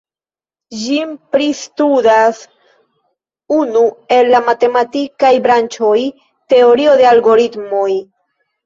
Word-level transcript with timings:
Ĝin 0.83 1.11
pristudas 1.35 2.39
unu 3.59 3.85
el 4.19 4.33
la 4.37 4.43
matematikaj 4.51 5.35
branĉoj: 5.49 5.97
Teorio 6.57 7.01
de 7.05 7.11
Algoritmoj. 7.17 7.91